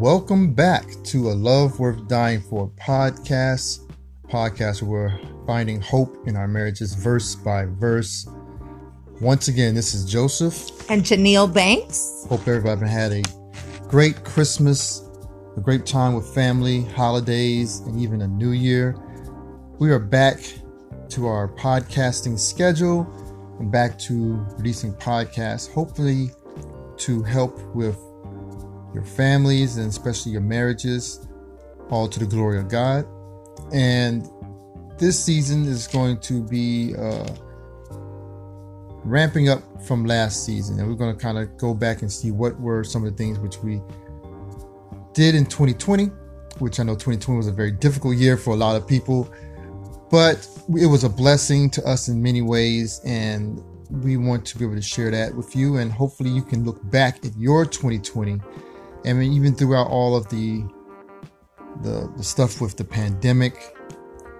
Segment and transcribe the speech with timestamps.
[0.00, 3.90] welcome back to a Love Worth Dying For podcast.
[4.28, 8.28] Podcast where we're finding hope in our marriages verse by verse.
[9.22, 10.90] Once again, this is Joseph.
[10.90, 12.26] And Janelle Banks.
[12.28, 13.22] Hope everybody had a
[13.88, 15.02] great Christmas,
[15.56, 19.02] a great time with family, holidays, and even a new year.
[19.78, 20.40] We are back
[21.08, 23.10] to our podcasting schedule
[23.60, 26.32] and back to releasing podcasts, hopefully
[26.98, 27.96] to help with
[28.96, 31.28] your families and especially your marriages,
[31.90, 33.06] all to the glory of God.
[33.72, 34.28] And
[34.98, 37.28] this season is going to be uh,
[39.04, 42.30] ramping up from last season, and we're going to kind of go back and see
[42.30, 43.82] what were some of the things which we
[45.12, 46.06] did in 2020,
[46.58, 49.30] which I know 2020 was a very difficult year for a lot of people,
[50.10, 50.48] but
[50.80, 54.74] it was a blessing to us in many ways, and we want to be able
[54.74, 58.40] to share that with you, and hopefully you can look back at your 2020
[59.06, 60.64] I mean, even throughout all of the,
[61.82, 63.76] the the stuff with the pandemic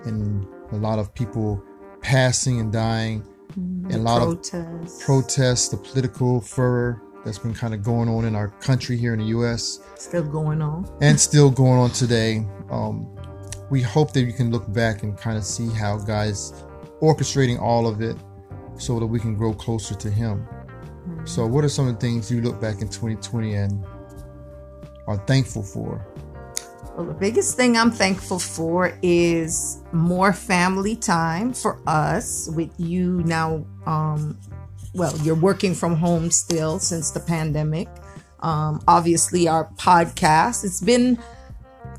[0.04, 1.62] and a lot of people
[2.00, 5.00] passing and dying, mm, and a lot protests.
[5.00, 9.12] of protests, the political furor that's been kind of going on in our country here
[9.12, 9.80] in the U.S.
[9.96, 12.46] Still going on, and still going on today.
[12.70, 13.12] Um,
[13.70, 16.52] we hope that you can look back and kind of see how God's
[17.00, 18.16] orchestrating all of it
[18.78, 20.46] so that we can grow closer to Him.
[20.46, 21.26] Mm-hmm.
[21.26, 23.84] So, what are some of the things you look back in 2020 and
[25.06, 26.04] are thankful for?
[26.96, 33.22] Well, the biggest thing I'm thankful for is more family time for us with you
[33.24, 33.66] now.
[33.84, 34.38] Um,
[34.94, 37.88] well, you're working from home still since the pandemic.
[38.40, 40.64] Um, obviously, our podcast.
[40.64, 41.18] It's been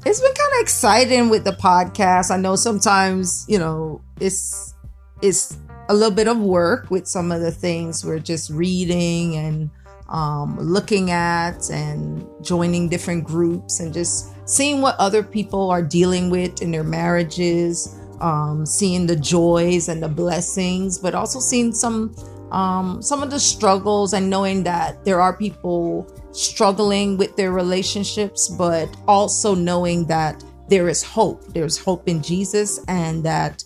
[0.05, 2.31] it's been kind of exciting with the podcast.
[2.31, 4.73] I know sometimes you know it's
[5.21, 5.57] it's
[5.89, 9.69] a little bit of work with some of the things we're just reading and
[10.09, 16.29] um, looking at and joining different groups and just seeing what other people are dealing
[16.29, 22.15] with in their marriages, um, seeing the joys and the blessings, but also seeing some
[22.51, 28.47] um, some of the struggles and knowing that there are people struggling with their relationships,
[28.47, 31.43] but also knowing that there is hope.
[31.53, 33.63] There's hope in Jesus, and that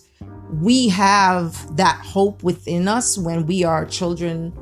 [0.60, 4.52] we have that hope within us when we are children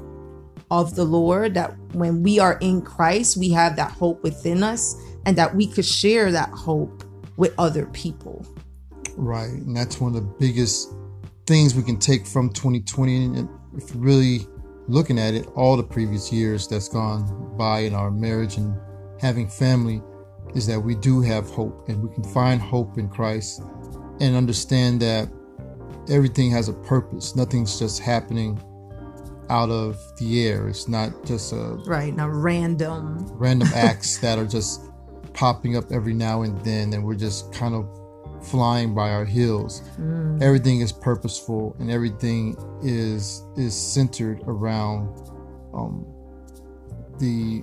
[0.71, 4.95] of the Lord, that when we are in Christ, we have that hope within us
[5.27, 7.05] and that we could share that hope
[7.37, 8.47] with other people.
[9.17, 9.51] Right.
[9.51, 10.93] And that's one of the biggest
[11.47, 13.25] things we can take from 2020.
[13.25, 14.47] And if really
[14.87, 18.79] looking at it, all the previous years that's gone by in our marriage and
[19.21, 20.03] having family,
[20.55, 23.63] is that we do have hope and we can find hope in Christ
[24.21, 25.31] and understand that
[26.11, 27.37] everything has a purpose.
[27.37, 28.61] Nothing's just happening
[29.51, 30.69] out of the air.
[30.69, 34.83] It's not just a right, not random random acts that are just
[35.35, 37.87] popping up every now and then, and we're just kind of
[38.47, 39.83] flying by our heels.
[39.99, 40.41] Mm.
[40.41, 45.09] Everything is purposeful, and everything is is centered around
[45.75, 46.07] um,
[47.19, 47.63] the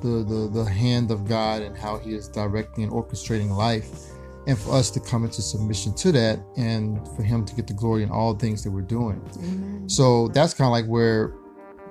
[0.00, 4.12] the the the hand of God and how He is directing and orchestrating life
[4.46, 7.74] and for us to come into submission to that and for him to get the
[7.74, 9.20] glory in all things that we're doing.
[9.38, 9.88] Amen.
[9.88, 11.34] So that's kind of like where,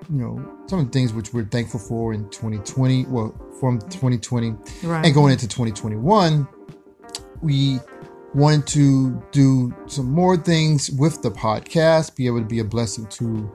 [0.10, 4.56] you know, some of the things which we're thankful for in 2020, well, from 2020
[4.84, 5.06] right.
[5.06, 6.48] and going into 2021,
[7.42, 7.80] we
[8.34, 13.06] wanted to do some more things with the podcast, be able to be a blessing
[13.08, 13.52] to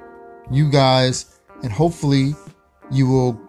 [0.50, 2.34] you guys, and hopefully
[2.91, 3.41] you will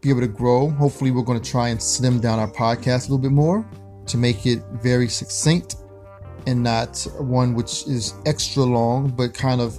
[0.00, 0.68] be able to grow.
[0.70, 3.66] Hopefully, we're going to try and slim down our podcast a little bit more
[4.06, 5.76] to make it very succinct
[6.46, 9.78] and not one which is extra long, but kind of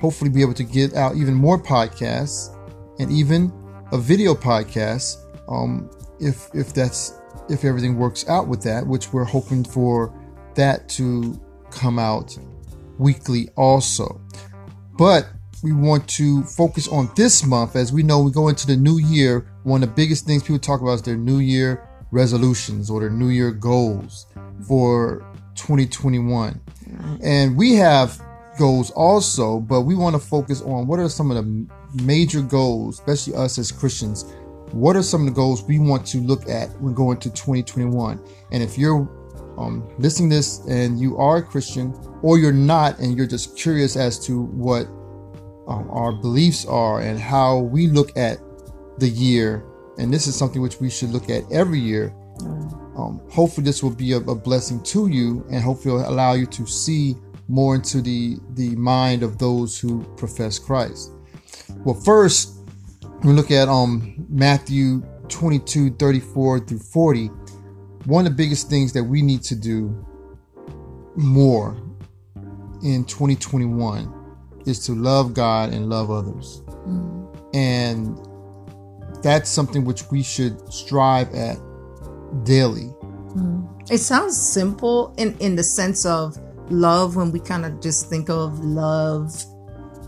[0.00, 2.54] hopefully be able to get out even more podcasts
[2.98, 3.52] and even
[3.92, 5.16] a video podcast.
[5.48, 7.14] Um, if if that's
[7.48, 10.12] if everything works out with that, which we're hoping for
[10.54, 12.36] that to come out
[12.98, 14.20] weekly also.
[14.96, 15.26] But
[15.62, 18.98] we want to focus on this month as we know we go into the new
[18.98, 19.50] year.
[19.62, 23.10] One of the biggest things people talk about is their new year resolutions or their
[23.10, 24.26] New Year goals
[24.66, 25.26] for
[25.56, 26.60] 2021.
[27.22, 28.20] And we have
[28.58, 31.66] goals also, but we want to focus on what are some of the
[32.02, 34.32] major goals, especially us as Christians.
[34.70, 38.20] What are some of the goals we want to look at when going to 2021?
[38.52, 39.08] And if you're
[39.58, 43.56] um, listening to this and you are a Christian or you're not, and you're just
[43.56, 44.86] curious as to what
[45.66, 48.38] um, our beliefs are and how we look at
[48.98, 49.64] the year
[49.98, 52.14] and this is something which we should look at every year.
[52.96, 56.66] Um, hopefully, this will be a, a, blessing to you, and hopefully, allow you to
[56.66, 57.16] see
[57.48, 61.12] more into the the mind of those who profess Christ.
[61.78, 62.54] Well, first,
[63.22, 67.26] we look at um Matthew 22, 34 through 40,
[68.04, 70.06] one of the biggest things that we need to do
[71.16, 71.76] more
[72.82, 74.12] in 2021
[74.66, 76.62] is to love God and love others.
[76.86, 77.54] Mm.
[77.54, 78.33] And
[79.24, 81.56] that's something which we should strive at
[82.44, 82.92] daily.
[83.34, 83.90] Mm.
[83.90, 86.38] It sounds simple in, in the sense of
[86.70, 89.34] love when we kind of just think of love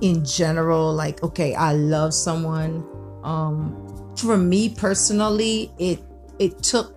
[0.03, 2.87] in general, like, okay, I love someone.
[3.25, 6.01] Um, for me personally, it
[6.39, 6.95] it took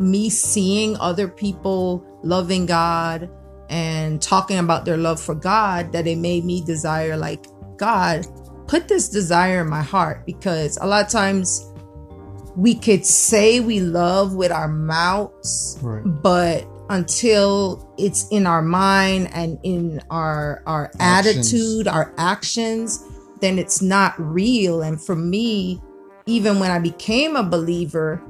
[0.00, 3.28] me seeing other people loving God
[3.68, 7.46] and talking about their love for God that it made me desire like
[7.76, 8.24] God
[8.66, 11.72] put this desire in my heart because a lot of times
[12.56, 16.02] we could say we love with our mouths right.
[16.22, 21.52] but until it's in our mind and in our our actions.
[21.52, 23.04] attitude our actions
[23.40, 25.80] then it's not real and for me
[26.26, 28.22] even when i became a believer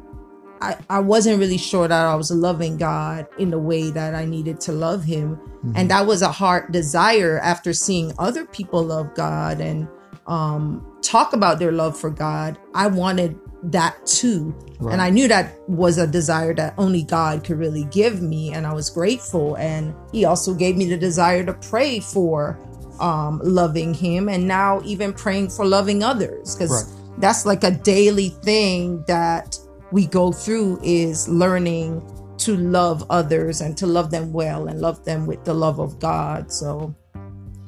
[0.61, 4.25] I, I wasn't really sure that I was loving God in the way that I
[4.25, 5.37] needed to love Him.
[5.37, 5.73] Mm-hmm.
[5.77, 9.87] And that was a heart desire after seeing other people love God and
[10.27, 12.59] um, talk about their love for God.
[12.75, 14.55] I wanted that too.
[14.79, 14.93] Right.
[14.93, 18.53] And I knew that was a desire that only God could really give me.
[18.53, 19.57] And I was grateful.
[19.57, 22.59] And He also gave me the desire to pray for
[23.01, 27.21] um, loving Him and now even praying for loving others because right.
[27.21, 29.59] that's like a daily thing that
[29.93, 32.03] we go through is learning
[32.39, 35.99] to love others and to love them well and love them with the love of
[35.99, 36.53] God.
[36.53, 36.95] So,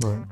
[0.03, 0.25] right.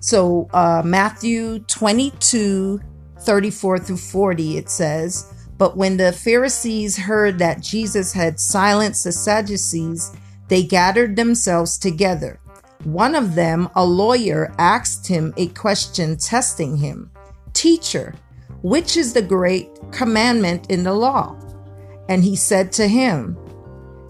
[0.00, 2.80] So, uh, Matthew 22
[3.20, 9.12] 34 through 40, it says, But when the Pharisees heard that Jesus had silenced the
[9.12, 10.12] Sadducees,
[10.48, 12.40] they gathered themselves together.
[12.84, 17.10] One of them, a lawyer, asked him a question, testing him
[17.52, 18.14] Teacher,
[18.62, 21.38] which is the great commandment in the law?
[22.08, 23.36] And he said to him,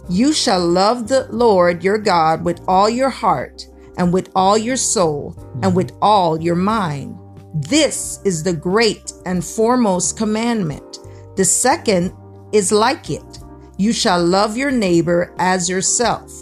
[0.08, 3.66] You shall love the Lord your God with all your heart,
[4.00, 7.20] and with all your soul, and with all your mind.
[7.52, 11.00] This is the great and foremost commandment.
[11.36, 12.16] The second
[12.50, 13.40] is like it
[13.76, 16.32] you shall love your neighbor as yourself.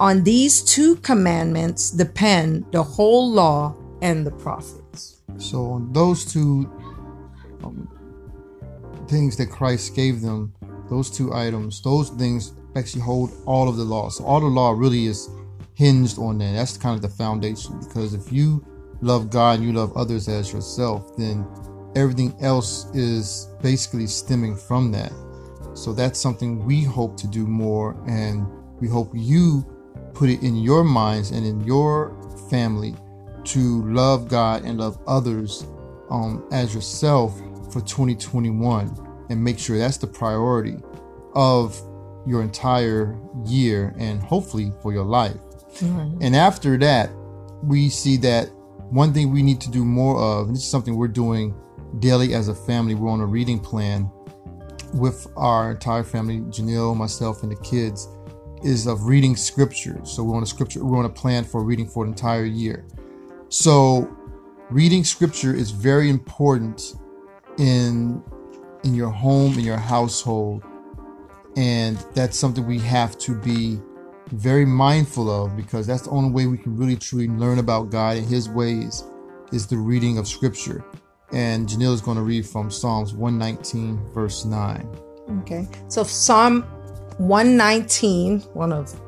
[0.00, 5.22] On these two commandments depend the whole law and the prophets.
[5.38, 6.68] So, on those two
[7.62, 7.88] um,
[9.06, 10.52] things that Christ gave them,
[10.88, 14.08] those two items, those things actually hold all of the law.
[14.08, 15.28] So all the law really is
[15.80, 16.52] hinged on that.
[16.52, 17.80] That's kind of the foundation.
[17.80, 18.62] Because if you
[19.00, 21.46] love God and you love others as yourself, then
[21.96, 25.10] everything else is basically stemming from that.
[25.72, 28.46] So that's something we hope to do more, and
[28.78, 29.64] we hope you
[30.12, 32.14] put it in your minds and in your
[32.50, 32.94] family
[33.44, 35.66] to love God and love others
[36.10, 37.38] um, as yourself
[37.72, 40.76] for 2021 and make sure that's the priority
[41.34, 41.80] of
[42.26, 45.38] your entire year and hopefully for your life.
[46.20, 47.10] And after that,
[47.62, 48.50] we see that
[48.90, 51.54] one thing we need to do more of, and this is something we're doing
[51.98, 54.10] daily as a family, we're on a reading plan
[54.94, 58.08] with our entire family, Janelle, myself, and the kids,
[58.64, 60.00] is of reading scripture.
[60.04, 62.84] So we're on a scripture, we're on a plan for reading for an entire year.
[63.48, 64.08] So
[64.70, 66.94] reading scripture is very important
[67.58, 68.22] in
[68.84, 70.62] in your home in your household
[71.56, 73.80] and that's something we have to be
[74.32, 78.16] very mindful of because that's the only way we can really truly learn about God
[78.16, 79.04] and his ways
[79.52, 80.84] is the reading of scripture
[81.32, 84.88] and Janelle is going to read from Psalms 119 verse 9
[85.42, 86.62] okay so Psalm
[87.18, 88.98] 119 one of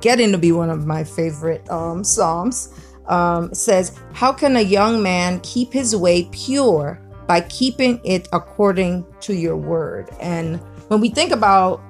[0.00, 5.02] getting to be one of my favorite um, psalms um, says how can a young
[5.02, 10.10] man keep his way pure by keeping it according to your word.
[10.20, 11.80] And when we think about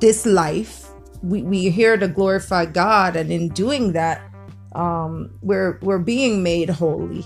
[0.00, 0.87] this life,
[1.22, 4.22] we, we here to glorify God, and in doing that,
[4.74, 7.24] um, we're we're being made holy.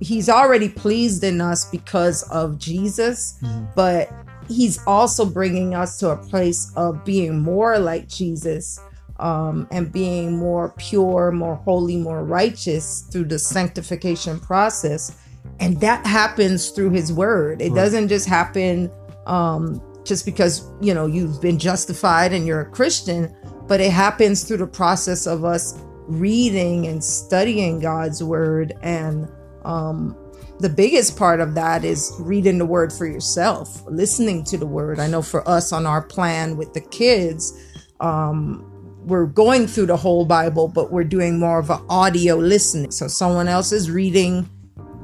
[0.00, 3.66] He's already pleased in us because of Jesus, mm-hmm.
[3.76, 4.12] but
[4.48, 8.80] He's also bringing us to a place of being more like Jesus
[9.20, 15.16] um, and being more pure, more holy, more righteous through the sanctification process
[15.60, 17.76] and that happens through his word it right.
[17.76, 18.90] doesn't just happen
[19.26, 23.34] um, just because you know you've been justified and you're a christian
[23.66, 28.74] but it happens through the process of us reading and studying god's word.
[28.82, 29.30] And
[29.64, 30.16] um,
[30.60, 34.98] the biggest part of that is reading the word for yourself listening to the word.
[34.98, 37.58] I know for us on our plan with the kids
[38.00, 38.68] um,
[39.06, 42.90] we're going through the whole bible but we're doing more of an audio listening.
[42.90, 44.48] So someone else is reading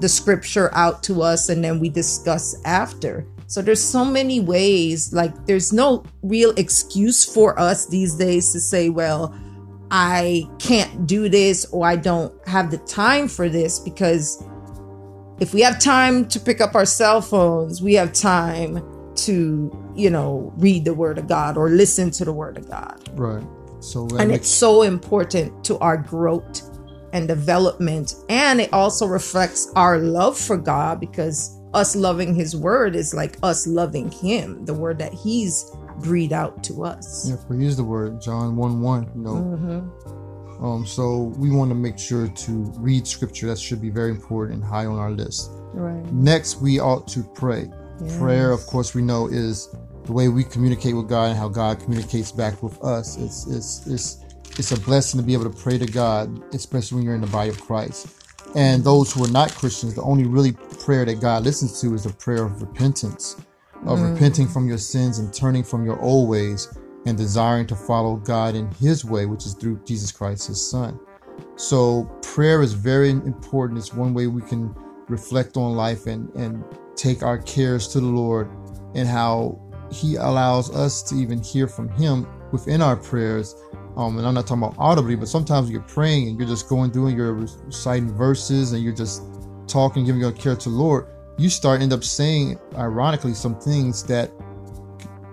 [0.01, 3.27] the scripture out to us and then we discuss after.
[3.49, 8.61] So there's so many ways, like there's no real excuse for us these days to
[8.61, 9.35] say, well,
[9.91, 14.45] I can't do this or I don't have the time for this because
[15.41, 18.83] if we have time to pick up our cell phones, we have time
[19.15, 23.09] to, you know, read the word of God or listen to the word of God.
[23.19, 23.47] Right.
[23.81, 26.69] So and it's so important to our growth
[27.15, 32.97] and development and it also reflects our love for God because us loving his word
[32.97, 35.71] is like us loving him, the word that he's
[36.01, 37.29] breathed out to us.
[37.29, 39.35] Yeah, for use the word, John 1 1, you know.
[39.35, 40.65] Mm-hmm.
[40.65, 43.47] Um, so we want to make sure to read scripture.
[43.47, 45.51] That should be very important and high on our list.
[45.73, 46.05] Right.
[46.13, 47.71] Next, we ought to pray.
[48.03, 48.19] Yes.
[48.19, 49.69] Prayer, of course, we know is
[50.05, 53.17] the way we communicate with God and how God communicates back with us.
[53.19, 54.25] It's it's it's
[54.59, 57.29] it's a blessing to be able to pray to God, especially when you're in the
[57.29, 58.18] body of Christ.
[58.55, 62.07] And those who are not Christians, the only really prayer that God listens to is
[62.07, 63.37] a prayer of repentance,
[63.85, 64.13] of mm.
[64.13, 66.69] repenting from your sins and turning from your old ways
[67.07, 70.99] and desiring to follow God in His way, which is through Jesus Christ, His Son.
[71.57, 73.79] So, prayer is very important.
[73.79, 74.75] It's one way we can
[75.09, 76.65] reflect on life and, and
[76.97, 78.51] take our cares to the Lord
[78.95, 79.61] and how
[79.93, 83.55] He allows us to even hear from Him within our prayers
[83.99, 86.93] um, and I'm not talking about audibly, but sometimes you're praying and you're just going
[86.93, 89.25] through and you're reciting verses and you're just
[89.67, 91.07] talking, giving your care to the Lord.
[91.37, 94.31] You start end up saying, ironically, some things that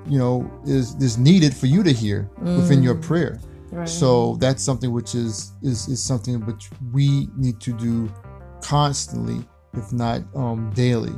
[0.07, 2.57] you know is is needed for you to hear mm.
[2.57, 3.03] within your mm.
[3.03, 3.39] prayer.
[3.72, 3.88] Right.
[3.88, 8.12] So that's something which is is is something which we need to do
[8.63, 11.13] constantly, if not um, daily.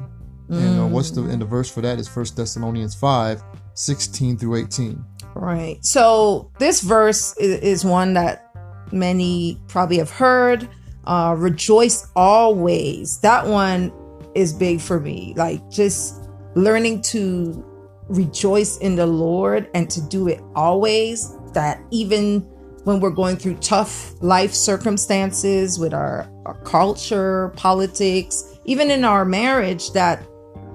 [0.50, 0.62] Mm.
[0.62, 3.42] And uh, what's the and the verse for that is First Thessalonians 5,
[3.74, 5.06] 16 through 18.
[5.40, 5.84] Right.
[5.86, 8.52] So this verse is, one that
[8.92, 10.68] many probably have heard.
[11.06, 13.20] Uh, rejoice always.
[13.22, 13.94] That one
[14.36, 15.34] is big for me.
[15.38, 17.64] Like just learning to
[18.10, 21.34] rejoice in the Lord and to do it always.
[21.54, 22.42] That even
[22.84, 29.26] when we're going through tough life circumstances with our, our culture, politics, even in our
[29.26, 30.26] marriage, that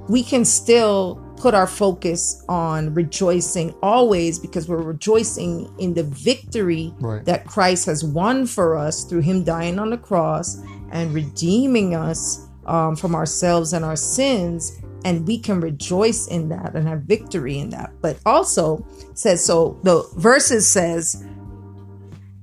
[0.08, 6.94] we can still put our focus on rejoicing always because we're rejoicing in the victory
[7.00, 7.24] right.
[7.24, 12.46] that Christ has won for us through Him dying on the cross and redeeming us
[12.66, 14.80] um, from ourselves and our sins.
[15.04, 17.90] And we can rejoice in that and have victory in that.
[18.00, 21.26] But also says so the verses says,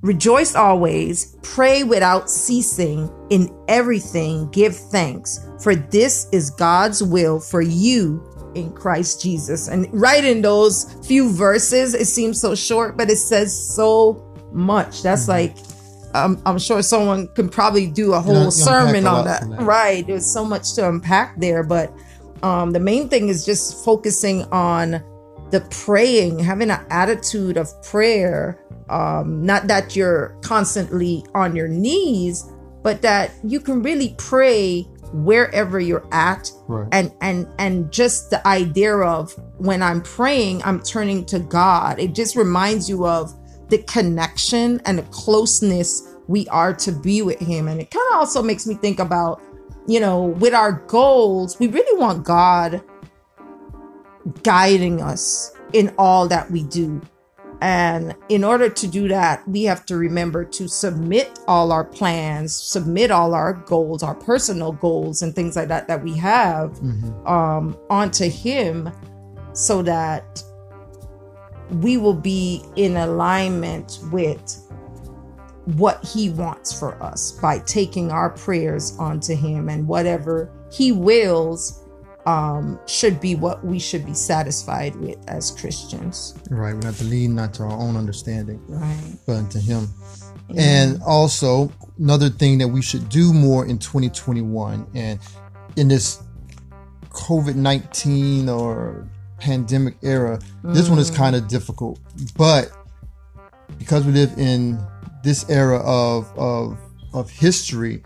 [0.01, 7.61] Rejoice always, pray without ceasing, in everything give thanks, for this is God's will for
[7.61, 8.23] you
[8.55, 9.67] in Christ Jesus.
[9.67, 15.03] And right in those few verses, it seems so short, but it says so much.
[15.03, 15.31] That's mm-hmm.
[15.31, 19.47] like, um, I'm sure someone can probably do a whole sermon on that.
[19.49, 19.61] that.
[19.61, 20.05] Right.
[20.05, 21.63] There's so much to unpack there.
[21.63, 21.93] But
[22.41, 25.03] um, the main thing is just focusing on
[25.51, 28.59] the praying, having an attitude of prayer.
[28.89, 32.51] Um, not that you're constantly on your knees,
[32.81, 36.51] but that you can really pray wherever you're at.
[36.67, 36.87] Right.
[36.91, 41.99] and and and just the idea of when i'm praying i'm turning to god.
[41.99, 43.33] It just reminds you of
[43.69, 47.67] the connection and the closeness we are to be with him.
[47.67, 49.41] And it kind of also makes me think about
[49.87, 52.81] you know with our goals we really want god
[54.43, 57.01] guiding us in all that we do
[57.61, 62.55] and in order to do that, we have to remember to submit all our plans,
[62.55, 67.27] submit all our goals, our personal goals, and things like that that we have mm-hmm.
[67.27, 68.89] um, onto Him
[69.53, 70.41] so that
[71.81, 74.65] we will be in alignment with
[75.65, 81.78] what He wants for us by taking our prayers onto Him and whatever He wills
[82.29, 86.35] um, should be what we should be satisfied with as Christians.
[86.51, 86.75] Right.
[86.75, 89.87] We have to lean not to our own understanding, right, but unto Him.
[90.49, 90.61] Yeah.
[90.61, 95.19] And also, another thing that we should do more in 2021 and
[95.75, 96.21] in this
[97.09, 99.09] COVID 19 or
[99.39, 100.73] pandemic era, mm.
[100.73, 101.15] this one is mm.
[101.15, 101.99] kind of difficult.
[102.37, 102.71] But
[103.79, 104.79] because we live in
[105.23, 106.77] this era of, of,
[107.11, 108.03] of history,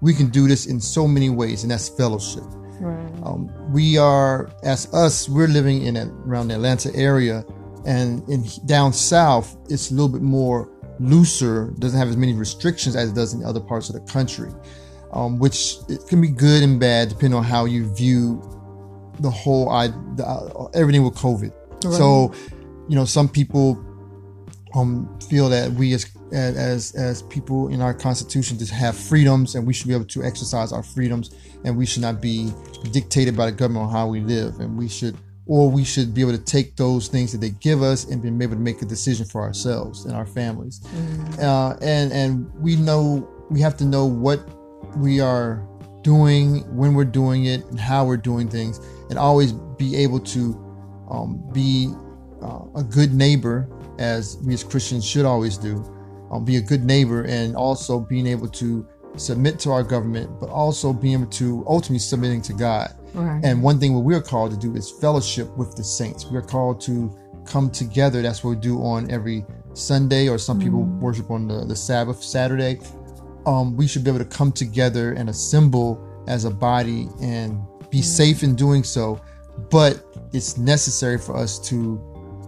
[0.00, 2.44] we can do this in so many ways, and that's fellowship.
[2.84, 3.22] Right.
[3.24, 7.42] Um, we are, as us, we're living in a, around the Atlanta area,
[7.86, 11.72] and in down south, it's a little bit more looser.
[11.78, 14.50] Doesn't have as many restrictions as it does in other parts of the country,
[15.14, 18.42] um, which it can be good and bad depending on how you view
[19.20, 19.86] the whole I,
[20.16, 21.52] the, uh, everything with COVID.
[21.84, 21.94] Right.
[21.94, 22.34] So,
[22.86, 23.82] you know, some people
[24.74, 29.66] um, feel that we as as as people in our constitution just have freedoms and
[29.66, 31.30] we should be able to exercise our freedoms
[31.64, 32.52] and we should not be
[32.92, 34.60] dictated by the government on how we live.
[34.60, 35.16] And we should
[35.46, 38.28] or we should be able to take those things that they give us and be
[38.28, 40.80] able to make a decision for ourselves and our families.
[40.80, 41.42] Mm.
[41.42, 44.40] uh, and and we know we have to know what
[44.96, 45.66] we are
[46.02, 48.80] doing when we're doing it and how we're doing things
[49.10, 50.54] and always be able to
[51.10, 51.92] um, be
[52.42, 53.68] uh, a good neighbor
[53.98, 55.84] as we as Christians should always do,
[56.30, 60.48] um, be a good neighbor, and also being able to submit to our government, but
[60.50, 62.94] also being able to ultimately submitting to God.
[63.14, 63.40] Right.
[63.44, 66.26] And one thing what we're called to do is fellowship with the saints.
[66.26, 67.16] We're called to
[67.46, 68.22] come together.
[68.22, 69.44] That's what we do on every
[69.74, 70.98] Sunday, or some people mm.
[70.98, 72.80] worship on the, the Sabbath Saturday.
[73.46, 77.98] Um, we should be able to come together and assemble as a body and be
[77.98, 78.04] mm.
[78.04, 79.20] safe in doing so.
[79.70, 82.00] But it's necessary for us to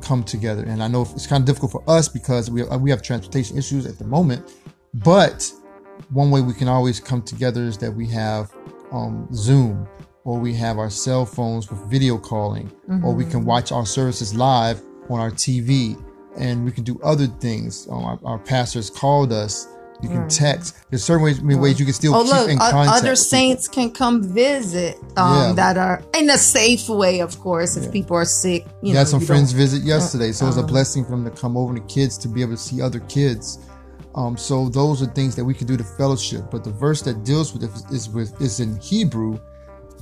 [0.02, 0.64] come together.
[0.64, 3.86] And I know it's kind of difficult for us because we we have transportation issues
[3.86, 4.52] at the moment.
[4.94, 5.50] But
[6.10, 8.52] one way we can always come together is that we have
[8.92, 9.88] um, Zoom
[10.24, 13.04] or we have our cell phones with video calling, mm-hmm.
[13.04, 13.46] or we can mm-hmm.
[13.46, 16.02] watch our services live on our TV,
[16.36, 17.86] and we can do other things.
[17.88, 19.68] Um, our, our pastors called us
[20.02, 20.36] you can mm.
[20.36, 20.76] text.
[20.90, 23.02] There's certain ways, many ways you can still oh, keep look, in contact.
[23.02, 25.52] Other saints can come visit um, yeah.
[25.54, 27.76] that are in a safe way, of course.
[27.76, 27.90] If yeah.
[27.92, 30.68] people are sick, you know, had some friends visit yesterday, so it was a uh-huh.
[30.68, 31.72] blessing for them to come over.
[31.72, 33.58] The kids to be able to see other kids.
[34.16, 36.50] Um, so those are things that we can do to fellowship.
[36.50, 39.38] But the verse that deals with it is with is in Hebrew,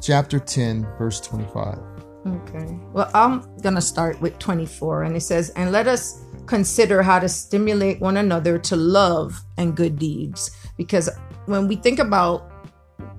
[0.00, 1.78] chapter ten, verse twenty-five.
[2.26, 2.78] Okay.
[2.92, 7.28] Well, I'm gonna start with twenty-four, and it says, "And let us." consider how to
[7.28, 10.50] stimulate one another to love and good deeds.
[10.76, 11.08] Because
[11.46, 12.50] when we think about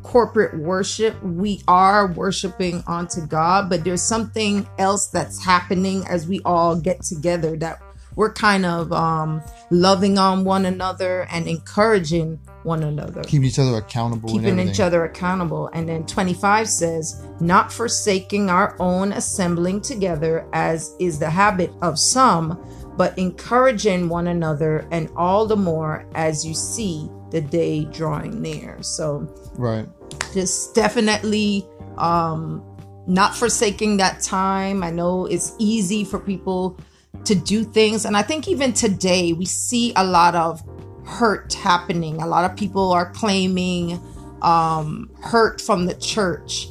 [0.04, 6.42] corporate worship, we are worshiping onto God, but there's something else that's happening as we
[6.46, 7.82] all get together that
[8.16, 13.24] we're kind of um, loving on one another and encouraging one another.
[13.24, 14.30] Keeping each other accountable.
[14.30, 15.70] Keeping each other accountable.
[15.74, 22.00] And then 25 says, not forsaking our own assembling together, as is the habit of
[22.00, 22.64] some,
[22.98, 28.82] but encouraging one another, and all the more as you see the day drawing near.
[28.82, 29.88] So, right,
[30.34, 32.64] just definitely um,
[33.06, 34.82] not forsaking that time.
[34.82, 36.80] I know it's easy for people
[37.26, 40.64] to do things, and I think even today we see a lot of
[41.06, 42.22] hurt happening.
[42.22, 44.00] A lot of people are claiming
[44.42, 46.68] um, hurt from the church,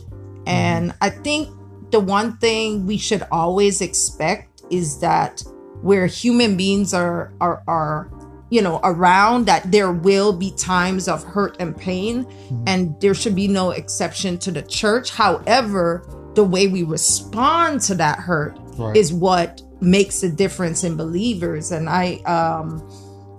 [0.46, 0.94] and.
[1.00, 1.48] I think
[1.94, 5.44] the one thing we should always expect is that
[5.80, 8.10] where human beings are are are
[8.50, 12.64] you know around that there will be times of hurt and pain mm-hmm.
[12.66, 17.94] and there should be no exception to the church however the way we respond to
[17.94, 18.96] that hurt right.
[18.96, 21.72] is what makes a difference in believers.
[21.72, 22.86] And i um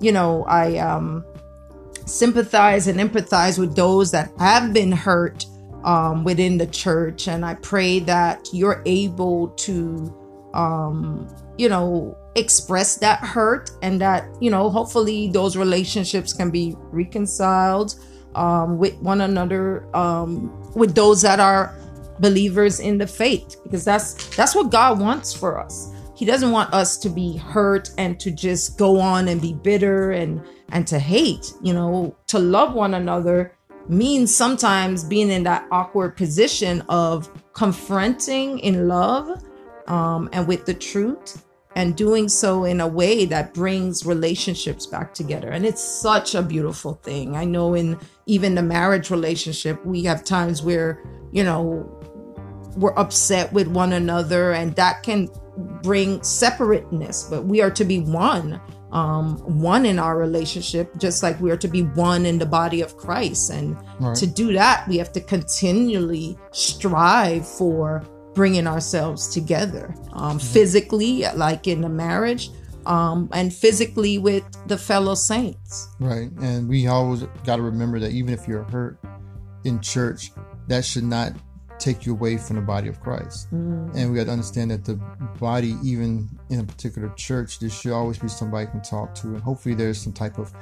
[0.01, 1.25] you know i um
[2.05, 5.45] sympathize and empathize with those that have been hurt
[5.83, 7.27] um, within the church.
[7.27, 14.27] And i pray that you're able to um you know express that hurt and that
[14.41, 17.95] you know hopefully those relationships can be reconciled
[18.35, 21.73] um, with one another um, with those that are
[22.19, 26.73] believers in the faith because that's that's what god wants for us he doesn't want
[26.73, 30.97] us to be hurt and to just go on and be bitter and and to
[30.97, 33.53] hate you know to love one another
[33.87, 39.43] means sometimes being in that awkward position of confronting in love
[39.87, 45.13] um, and with the truth and doing so in a way that brings relationships back
[45.13, 45.49] together.
[45.49, 47.35] And it's such a beautiful thing.
[47.35, 51.91] I know in even the marriage relationship, we have times where, you know,
[52.77, 57.99] we're upset with one another and that can bring separateness, but we are to be
[57.99, 58.59] one.
[58.91, 62.79] Um, one in our relationship, just like we are to be one in the body
[62.79, 63.51] of Christ.
[63.51, 64.15] And right.
[64.15, 70.53] to do that, we have to continually strive for bringing ourselves together um, mm-hmm.
[70.53, 72.51] physically, like in a marriage,
[72.85, 75.89] um, and physically with the fellow saints.
[75.99, 76.31] Right.
[76.39, 78.97] And we always got to remember that even if you're hurt
[79.65, 80.31] in church,
[80.67, 81.33] that should not
[81.79, 83.53] take you away from the body of Christ.
[83.53, 83.95] Mm.
[83.95, 84.95] And we got to understand that the
[85.39, 89.27] body, even in a particular church, there should always be somebody you can talk to.
[89.27, 90.53] And hopefully there's some type of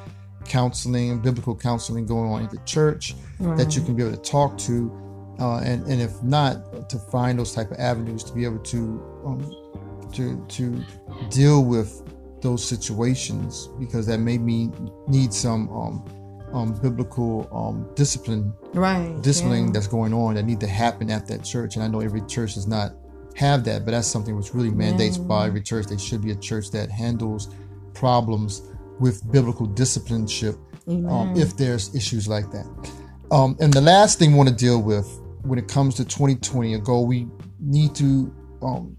[0.45, 3.57] counseling, biblical counseling going on in the church right.
[3.57, 4.91] that you can be able to talk to
[5.39, 8.77] uh, and and if not, to find those type of avenues to be able to
[9.25, 10.83] um, to to
[11.29, 12.01] deal with
[12.41, 16.05] those situations because that may mean need some um,
[16.53, 19.19] um, biblical um, discipline, right?
[19.21, 19.71] Discipline yeah.
[19.73, 21.75] that's going on that need to happen at that church.
[21.75, 22.93] And I know every church does not
[23.35, 25.23] have that, but that's something which really mandates yeah.
[25.23, 25.87] by every church.
[25.87, 27.53] They should be a church that handles
[27.93, 28.61] problems
[28.99, 30.55] with biblical discipleship
[30.87, 32.65] um, if there's issues like that.
[33.31, 35.07] Um, and the last thing we want to deal with
[35.41, 37.27] when it comes to 2020, a goal we
[37.59, 38.95] need to um,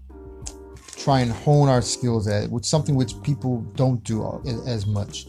[0.97, 5.27] try and hone our skills at, which something which people don't do as much,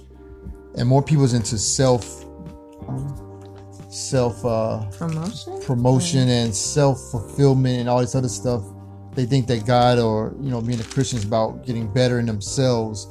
[0.76, 2.24] and more people is into self.
[3.88, 8.62] Self uh, promotion, promotion, and self fulfillment, and all this other stuff.
[9.14, 12.26] They think that God or you know being a Christian is about getting better in
[12.26, 13.06] themselves.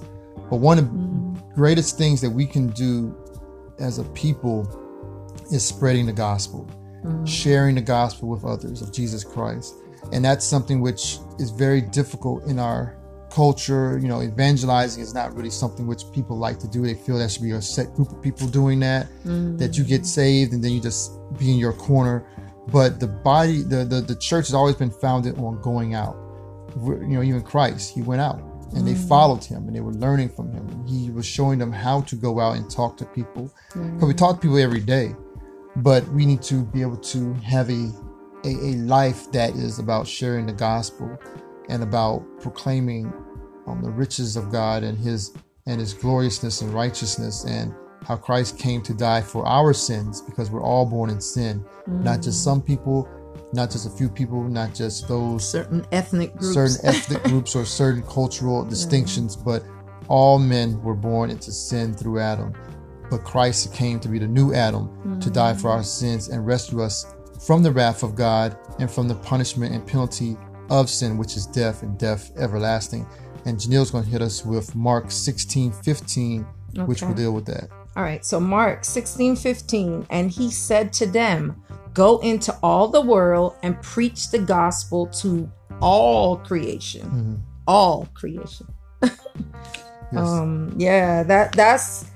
[0.50, 1.56] But one of the mm.
[1.56, 3.16] greatest things that we can do
[3.80, 4.70] as a people
[5.52, 6.70] is spreading the gospel,
[7.04, 7.28] mm.
[7.28, 9.74] sharing the gospel with others of Jesus Christ.
[10.12, 12.98] And that's something which is very difficult in our
[13.36, 14.00] culture.
[14.02, 16.84] You know, evangelizing is not really something which people like to do.
[16.84, 19.58] They feel that should be a set group of people doing that, mm.
[19.60, 22.26] that you get saved and then you just be in your corner.
[22.72, 26.16] But the body, the, the, the church has always been founded on going out.
[26.86, 28.40] You know, even Christ, he went out
[28.74, 29.08] and they mm.
[29.08, 30.86] followed him and they were learning from him.
[30.88, 33.54] He was showing them how to go out and talk to people.
[33.68, 34.08] Because mm.
[34.08, 35.14] we talk to people every day,
[35.78, 37.92] but we need to be able to have a,
[38.46, 41.18] a, a life that is about sharing the gospel
[41.70, 43.12] and about proclaiming
[43.68, 45.36] um, the riches of God and his
[45.68, 47.74] and his gloriousness and righteousness and
[48.06, 51.66] how Christ came to die for our sins because we're all born in sin.
[51.90, 52.04] Mm.
[52.04, 53.10] Not just some people,
[53.52, 57.66] not just a few people, not just those certain ethnic groups, certain ethnic groups or
[57.66, 59.64] certain cultural distinctions, but
[60.08, 62.54] all men were born into sin through Adam.
[63.10, 65.20] But Christ came to be the new Adam mm-hmm.
[65.20, 67.06] to die for our sins and rescue us
[67.46, 70.38] from the wrath of God and from the punishment and penalty
[70.70, 73.06] of sin, which is death and death everlasting.
[73.46, 76.46] And Janelle's going to hit us with Mark 16 15,
[76.78, 76.84] okay.
[76.84, 77.70] which will deal with that.
[77.96, 81.62] All right, so Mark 16 15, and he said to them,
[81.94, 85.50] Go into all the world and preach the gospel to
[85.82, 87.02] all creation.
[87.04, 87.36] Mm-hmm.
[87.68, 88.68] All creation.
[89.02, 89.16] yes.
[90.14, 92.12] Um, yeah, that that's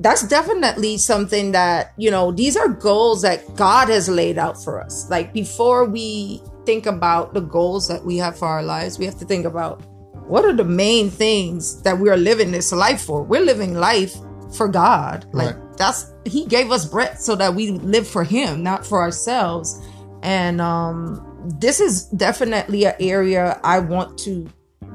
[0.00, 4.80] that's definitely something that, you know, these are goals that God has laid out for
[4.80, 5.08] us.
[5.08, 9.18] Like before we think about the goals that we have for our lives, we have
[9.20, 9.82] to think about
[10.28, 13.22] what are the main things that we are living this life for?
[13.22, 14.14] We're living life
[14.56, 15.26] for God.
[15.32, 15.76] Like right.
[15.78, 19.80] that's he gave us breath so that we live for him, not for ourselves.
[20.22, 21.22] And um
[21.60, 24.48] this is definitely an area I want to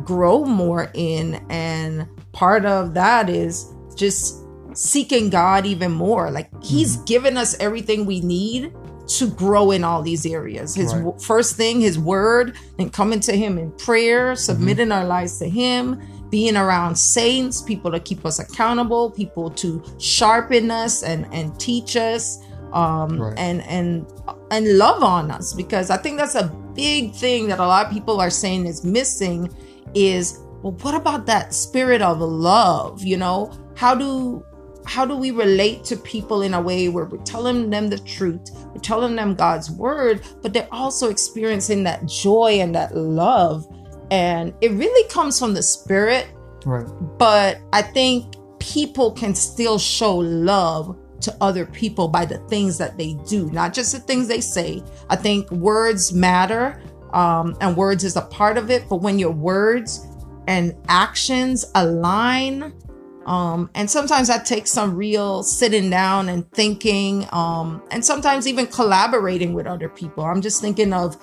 [0.04, 6.32] grow more in and part of that is just seeking God even more.
[6.32, 7.06] Like he's mm-hmm.
[7.06, 8.74] given us everything we need
[9.08, 10.76] to grow in all these areas.
[10.76, 11.04] His right.
[11.04, 15.00] w- first thing, his word, and coming to him in prayer, submitting mm-hmm.
[15.00, 20.72] our lives to him, being around saints, people to keep us accountable, people to sharpen
[20.72, 22.40] us and and teach us,
[22.74, 23.38] um, right.
[23.38, 24.06] and and
[24.50, 25.54] and love on us.
[25.54, 28.84] Because I think that's a big thing that a lot of people are saying is
[28.84, 29.54] missing.
[29.94, 33.04] Is well, what about that spirit of love?
[33.04, 34.46] You know, how do
[34.86, 38.50] how do we relate to people in a way where we're telling them the truth,
[38.74, 43.68] we're telling them God's word, but they're also experiencing that joy and that love
[44.12, 46.28] and it really comes from the spirit.
[46.66, 46.86] Right.
[47.18, 52.98] But I think people can still show love to other people by the things that
[52.98, 54.84] they do, not just the things they say.
[55.10, 56.82] I think words matter,
[57.14, 58.88] um, and words is a part of it.
[58.90, 60.06] But when your words
[60.48, 62.74] and actions align,
[63.32, 68.68] um, and sometimes that takes some real sitting down and thinking, um, and sometimes even
[68.68, 70.26] collaborating with other people.
[70.26, 71.16] I'm just thinking of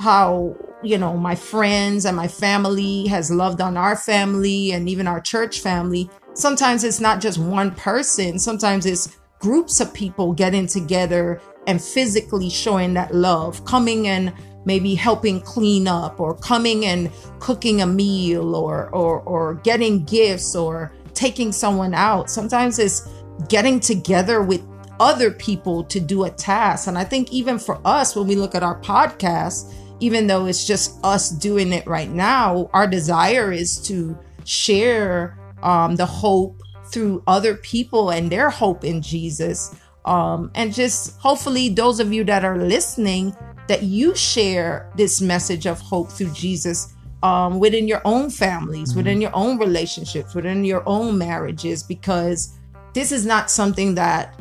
[0.00, 5.06] how you know my friends and my family has loved on our family and even
[5.06, 10.66] our church family sometimes it's not just one person sometimes it's groups of people getting
[10.66, 14.32] together and physically showing that love coming and
[14.64, 20.56] maybe helping clean up or coming and cooking a meal or or or getting gifts
[20.56, 22.30] or taking someone out.
[22.30, 23.08] Sometimes it's
[23.48, 24.62] getting together with
[25.00, 26.86] other people to do a task.
[26.86, 29.72] And i think even for us when we look at our podcast
[30.02, 35.94] even though it's just us doing it right now, our desire is to share um,
[35.94, 39.76] the hope through other people and their hope in Jesus.
[40.04, 43.36] Um, and just hopefully, those of you that are listening,
[43.68, 48.98] that you share this message of hope through Jesus um, within your own families, mm-hmm.
[48.98, 52.58] within your own relationships, within your own marriages, because
[52.94, 54.38] this is not something that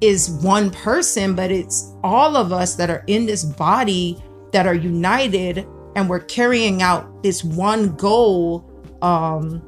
[0.00, 4.74] is one person, but it's all of us that are in this body that are
[4.74, 5.66] united
[5.96, 8.68] and we're carrying out this one goal
[9.02, 9.62] um,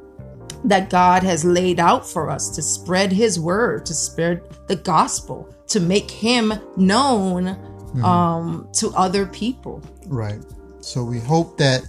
[0.63, 5.53] that God has laid out for us to spread His word, to spread the gospel,
[5.67, 8.03] to make Him known mm-hmm.
[8.03, 9.81] um, to other people.
[10.07, 10.43] Right.
[10.81, 11.87] So we hope that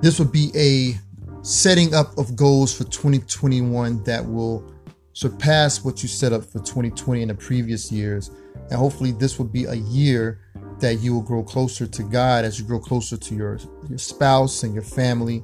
[0.00, 0.98] this would be a
[1.42, 4.72] setting up of goals for 2021 that will
[5.12, 8.30] surpass what you set up for 2020 in the previous years.
[8.70, 10.40] And hopefully, this will be a year
[10.78, 13.58] that you will grow closer to God as you grow closer to your,
[13.88, 15.42] your spouse and your family.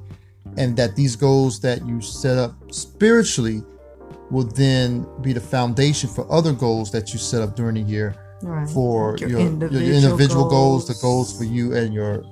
[0.57, 3.61] And that these goals that you set up spiritually
[4.31, 8.15] will then be the foundation for other goals that you set up during the year
[8.41, 8.67] right.
[8.69, 10.85] for your, your, individual, your individual goals.
[10.85, 12.23] goals, the goals for you and your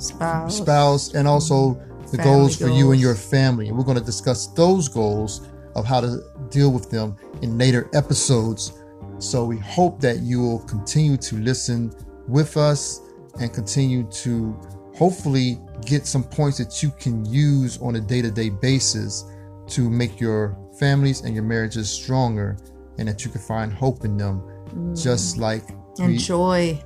[0.00, 1.74] spouse, spouse and also
[2.10, 3.68] the goals, goals for you and your family.
[3.68, 7.88] And we're going to discuss those goals of how to deal with them in later
[7.94, 8.72] episodes.
[9.18, 11.92] So we hope that you will continue to listen
[12.26, 13.00] with us
[13.40, 14.52] and continue to
[14.96, 19.24] hopefully get some points that you can use on a day to day basis
[19.68, 22.56] to make your families and your marriages stronger
[22.98, 24.40] and that you can find hope in them,
[24.74, 25.02] mm.
[25.02, 25.62] just like
[25.98, 26.82] and joy.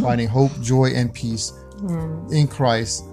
[0.00, 1.52] finding hope, joy, and peace
[2.30, 3.04] in Christ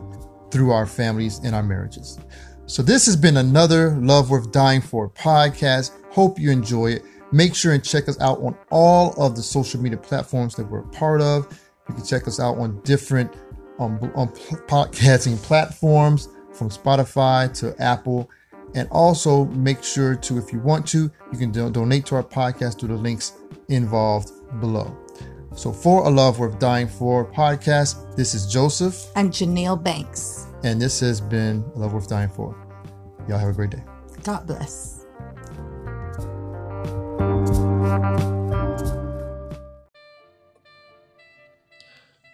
[0.51, 2.19] through our families and our marriages.
[2.65, 5.91] So, this has been another Love Worth Dying For podcast.
[6.11, 7.03] Hope you enjoy it.
[7.31, 10.79] Make sure and check us out on all of the social media platforms that we're
[10.79, 11.47] a part of.
[11.89, 13.33] You can check us out on different
[13.79, 14.29] um, on
[14.67, 18.29] podcasting platforms from Spotify to Apple.
[18.73, 22.23] And also make sure to, if you want to, you can do- donate to our
[22.23, 23.33] podcast through the links
[23.67, 24.95] involved below.
[25.53, 30.47] So, for a love worth dying for podcast, this is Joseph and Janelle Banks.
[30.63, 32.55] And this has been a love worth dying for.
[33.27, 33.83] Y'all have a great day.
[34.23, 35.05] God bless.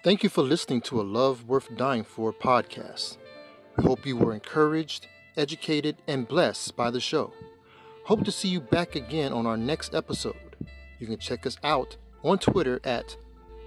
[0.04, 3.18] Thank you for listening to a Love Worth Dying For podcast.
[3.76, 7.34] We hope you were encouraged, educated, and blessed by the show.
[8.06, 10.56] Hope to see you back again on our next episode.
[11.00, 13.16] You can check us out on Twitter at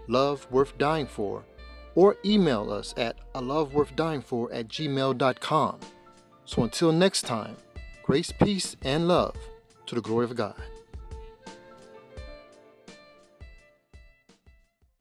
[0.09, 1.45] Love Worth Dying For
[1.95, 5.81] or email us at a love worth dying for at gmail.com.
[6.45, 7.57] So until next time,
[8.03, 9.37] grace, peace, and love
[9.87, 10.55] to the glory of God.